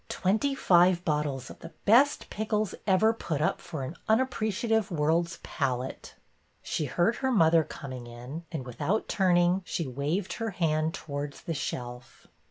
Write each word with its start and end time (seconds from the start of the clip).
Twenty 0.09 0.55
five 0.55 1.05
bottles 1.05 1.51
of 1.51 1.59
the 1.59 1.73
best 1.85 2.31
pickles 2.31 2.73
ever 2.87 3.13
put 3.13 3.39
up 3.39 3.61
for 3.61 3.83
an 3.83 3.95
unappreciative 4.09 4.89
world's 4.89 5.37
palate." 5.43 6.15
She 6.63 6.85
heard 6.85 7.17
her 7.17 7.31
mother 7.31 7.63
coming 7.63 8.07
in, 8.07 8.43
and, 8.51 8.65
without 8.65 9.07
turning, 9.07 9.61
she 9.63 9.85
waved 9.85 10.33
her 10.33 10.49
hand 10.57 10.95
towards 10.95 11.41
the 11.41 11.53
shelf. 11.53 12.25